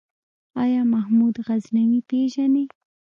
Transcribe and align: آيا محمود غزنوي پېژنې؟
آيا 0.63 0.81
محمود 0.93 1.35
غزنوي 1.47 1.99
پېژنې؟ 2.09 2.65